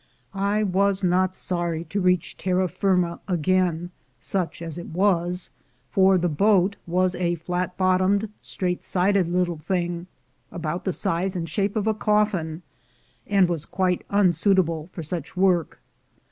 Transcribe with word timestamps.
I 0.33 0.63
was 0.63 1.03
not 1.03 1.35
sorry 1.35 1.83
to 1.83 2.01
reach 2.01 2.35
terra 2.35 2.67
firma 2.67 3.19
again, 3.27 3.91
such 4.19 4.59
as 4.63 4.79
it 4.79 4.87
was, 4.87 5.51
for 5.91 6.17
the 6.17 6.27
boat 6.27 6.75
was 6.87 7.13
a 7.13 7.35
flat 7.35 7.77
bottomed, 7.77 8.27
straight 8.41 8.83
sided 8.83 9.29
little 9.31 9.59
thing, 9.59 10.07
about 10.51 10.85
the 10.85 10.91
size 10.93 11.35
and 11.35 11.47
shape 11.47 11.75
of 11.75 11.85
a 11.85 11.93
cofiin, 11.93 12.63
and 13.27 13.47
was 13.47 13.67
quite 13.67 14.03
unsuitable 14.09 14.89
for 14.91 15.03
such 15.03 15.37
work. 15.37 15.79